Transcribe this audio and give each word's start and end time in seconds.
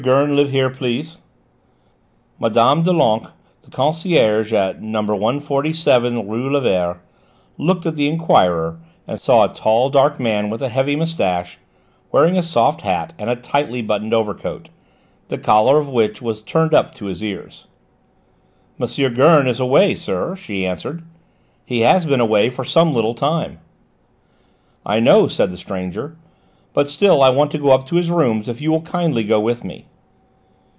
Gurn 0.01 0.35
live 0.35 0.49
here, 0.49 0.71
please?" 0.71 1.17
Mme. 2.39 2.81
Doulenques, 2.81 3.29
the 3.61 3.69
concierge 3.69 4.51
at 4.51 4.81
No. 4.81 5.01
147 5.03 6.27
rue 6.27 6.49
Lévert, 6.49 6.97
looked 7.59 7.85
at 7.85 7.95
the 7.95 8.09
enquirer 8.09 8.79
and 9.07 9.19
saw 9.19 9.43
a 9.45 9.53
tall, 9.53 9.91
dark 9.91 10.19
man 10.19 10.49
with 10.49 10.59
a 10.63 10.69
heavy 10.69 10.95
moustache, 10.95 11.59
wearing 12.11 12.35
a 12.35 12.41
soft 12.41 12.81
hat 12.81 13.13
and 13.19 13.29
a 13.29 13.35
tightly 13.35 13.83
buttoned 13.83 14.11
overcoat, 14.11 14.69
the 15.27 15.37
collar 15.37 15.77
of 15.77 15.87
which 15.87 16.19
was 16.19 16.41
turned 16.41 16.73
up 16.73 16.95
to 16.95 17.05
his 17.05 17.21
ears. 17.23 17.67
"M. 18.81 18.87
Gurn 19.13 19.45
is 19.45 19.59
away, 19.59 19.93
sir," 19.93 20.35
she 20.35 20.65
answered; 20.65 21.03
"he 21.63 21.81
has 21.81 22.07
been 22.07 22.19
away 22.19 22.49
for 22.49 22.65
some 22.65 22.91
little 22.91 23.13
time." 23.13 23.59
"I 24.83 24.99
know," 24.99 25.27
said 25.27 25.51
the 25.51 25.57
stranger, 25.57 26.15
"but 26.73 26.89
still 26.89 27.21
I 27.21 27.29
want 27.29 27.51
to 27.51 27.59
go 27.59 27.69
up 27.69 27.85
to 27.85 27.97
his 27.97 28.09
rooms 28.09 28.49
if 28.49 28.61
you 28.61 28.71
will 28.71 28.81
kindly 28.81 29.23
go 29.23 29.39
with 29.39 29.63
me." 29.63 29.85